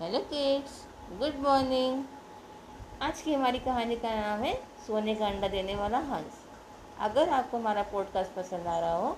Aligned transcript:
Hello 0.00 0.18
kids, 0.20 0.72
good 1.18 1.38
morning. 1.42 2.02
आज 3.02 3.20
की 3.22 3.34
हमारी 3.34 3.58
कहानी 3.58 3.94
का 3.96 4.10
नाम 4.10 4.40
है 4.40 4.52
सोने 4.86 5.14
का 5.14 5.26
अंडा 5.26 5.48
देने 5.48 5.74
वाला 5.76 5.98
हंस। 6.08 6.40
अगर 7.00 7.28
आपको 7.28 7.56
हमारा 7.56 7.82
पॉडकास्ट 7.92 8.32
पसंद 8.32 8.66
आ 8.66 8.78
रहा 8.78 8.96
हो 8.96 9.16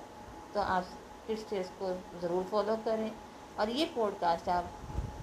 तो 0.54 0.60
आप 0.60 0.90
किड्स 1.26 1.48
टेस्ट 1.50 1.72
को 1.80 1.90
ज़रूर 2.20 2.44
फॉलो 2.44 2.76
करें। 2.84 3.10
और 3.58 3.70
ये 3.70 3.84
पॉडकास्ट 3.96 4.48
आप 4.48 4.70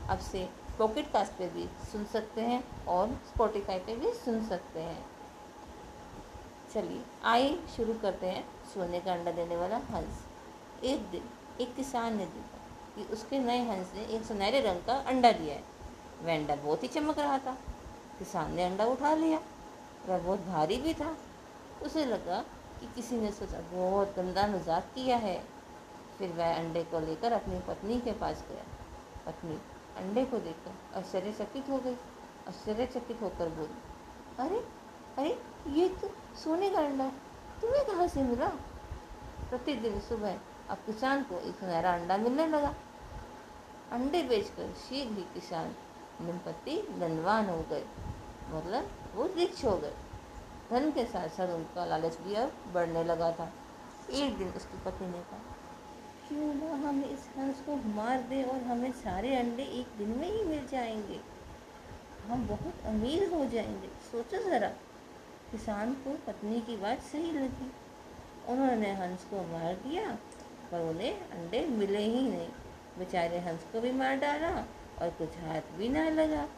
अब 0.09 0.19
से 0.21 0.43
पॉकेट 0.77 1.11
कास्ट 1.13 1.37
पे 1.37 1.47
भी 1.47 1.67
सुन 1.91 2.03
सकते 2.13 2.41
हैं 2.41 2.61
और 2.87 3.13
स्पॉटिफाई 3.27 3.79
पे 3.79 3.95
भी 3.95 4.13
सुन 4.15 4.43
सकते 4.47 4.79
हैं। 4.79 5.05
चलिए, 6.73 7.01
आइए 7.25 7.57
शुरू 7.77 7.93
करते 8.01 8.27
हैं 8.27 8.45
सोने 8.73 8.99
का 8.99 9.13
अंडा 9.13 9.31
देने 9.31 9.55
वाला 9.55 9.77
हंस। 9.89 10.23
एक 10.83 11.09
दिन, 11.11 11.29
एक 11.61 11.75
किसान 11.75 12.17
ने 12.17 12.25
देखा। 12.25 12.63
कि 12.95 13.03
उसके 13.13 13.39
नए 13.39 13.63
हंस 13.67 13.91
ने 13.95 14.03
एक 14.15 14.23
सुनहरे 14.23 14.59
रंग 14.61 14.85
का 14.87 14.93
अंडा 15.07 15.31
दिया 15.31 15.55
है। 15.55 15.63
वह 16.23 16.35
अंडा 16.35 16.55
बहुत 16.55 16.83
ही 16.83 16.87
चमक 16.87 17.19
रहा 17.19 17.37
था। 17.37 17.57
किसान 18.19 18.53
ने 18.53 18.63
अंडा 18.63 18.85
उठा 18.85 19.13
लिया, 19.15 19.39
वह 20.09 20.17
बहुत 20.17 20.39
भारी 20.41 20.77
भी 20.77 20.93
था। 20.93 21.15
उसे 21.83 22.05
लगा 22.05 22.39
कि 22.79 22.87
किसी 22.95 23.17
ने 23.17 23.31
सोचा 23.31 23.59
बहुत 23.71 24.15
गंदा 24.17 24.47
मज़ाक 24.47 24.83
किया 24.95 25.17
है। 25.17 25.37
फिर 26.17 26.31
वह 26.31 26.55
अंडे 26.55 26.83
को 26.83 26.99
लेकर 26.99 27.31
अपनी 27.31 27.59
पत्नी 27.67 27.99
के 27.99 28.11
पास 28.13 28.43
गया। 28.49 28.63
पत्नी 29.25 29.55
अंडे 29.97 30.23
को 30.25 30.39
देखकर 30.39 30.97
आश्चर्यचकित 30.97 31.69
हो 31.69 31.77
गई। 31.77 31.95
आश्चर्यचकित 32.47 33.21
होकर 33.21 33.49
बोली, 33.49 33.77
अरे 34.39 34.63
अरे, 35.17 35.37
ये 35.71 35.87
तो 35.91 36.09
सोने 36.35 36.69
का 36.69 36.79
अंडा 36.79 37.07
तुम्हें 37.61 37.85
कहाँ 37.85 38.07
से 38.07 38.23
मिला? 38.23 38.47
प्रतिदिन 39.49 39.99
सुबह 39.99 40.37
अब 40.69 40.77
किसान 40.85 41.23
को 41.23 41.39
एक 41.39 41.55
सुनहरा 41.55 41.93
अंडा 41.93 42.17
मिलने 42.17 42.47
लगा। 42.47 42.73
अंडे 43.91 44.21
बेचकर 44.23 44.73
शीघ्र 44.73 45.15
ही 45.15 45.23
किसान 45.33 45.75
निम्पति 46.21 46.75
धनवान 46.99 47.49
हो 47.49 47.57
गए। 47.69 47.83
मतलब 48.49 48.89
वो 49.15 49.25
रिच 49.35 49.63
हो 49.65 49.77
गए। 49.77 49.93
धन 50.69 50.91
के 50.91 51.05
साथ 51.05 51.29
साथ 51.29 51.47
उनका 51.47 51.85
लालच 51.85 52.17
भी 52.17 52.35
अब 52.35 52.53
बढ़ने 52.73 53.03
लगा 53.03 53.31
था। 53.31 53.51
एक 54.11 54.37
दिन 54.37 54.49
उसकी 54.49 54.77
पत्नी 54.85 55.07
ने 55.07 55.19
कहा, 55.21 55.39
क्यों 56.27 56.53
ना 56.53 56.87
हम 56.87 57.03
इस 57.03 57.29
हंस 57.37 57.61
को 57.61 57.75
मार 57.75 58.21
दें 58.21 58.43
और 58.43 58.61
हमें 58.61 58.91
सारे 58.91 59.35
अंडे 59.35 59.63
एक 59.63 59.97
दिन 59.97 60.09
में 60.09 60.31
ही 60.31 60.43
मिल 60.43 60.67
जाएँगे। 60.67 61.19
हम 62.27 62.47
बहुत 62.47 62.85
अमीर 62.85 63.33
हो 63.33 63.45
जाएँगे। 63.45 63.87
सोचो 64.11 64.43
ज़रा। 64.43 64.69
किसान 65.51 65.93
को 65.93 66.17
पत्नी 66.27 66.61
की 66.61 66.77
बात 66.77 67.01
सही 67.01 67.31
लगी। 67.31 67.71
उन्होंने 68.47 68.93
हंस 68.93 69.23
को 69.23 69.41
मार 69.41 69.73
दिया, 69.73 70.11
पर 70.71 70.79
उन्हें 70.79 71.29
अंडे 71.29 71.65
मिले 71.67 71.99
ही 71.99 72.29
नहीं। 72.29 72.47
बेचारे 72.97 73.39
हंस 73.39 73.63
को 73.73 73.81
भी 73.81 73.91
मार 73.91 74.15
डाला 74.15 74.49
और 75.01 75.09
कुछ 75.09 75.37
हाथ 75.37 75.61
भी 75.77 75.89
ना 75.89 76.09
लगा। 76.09 76.49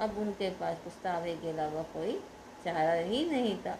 अब 0.00 0.18
उनके 0.18 0.50
पास 0.50 0.76
पछतावे 0.86 1.36
के 1.36 1.50
अलावा 1.50 1.82
कोई 1.82 2.12
चारा 2.64 2.92
ही 2.92 3.30
नहीं 3.30 3.56
था। 3.56 3.78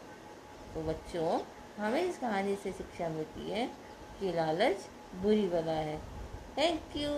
तो 0.75 0.83
बच्चों, 0.83 1.41
हमें 1.79 2.03
इस 2.03 2.19
कहानी 2.19 2.57
से 2.57 2.73
शिक्षा 2.73 3.09
मिलती 3.09 3.51
है 3.51 3.67
कि 4.21 4.33
लालच 4.33 4.77
बुरी 5.15 5.47
बला 5.49 5.73
है। 5.73 5.99
Thank 6.59 6.97
you 6.97 7.11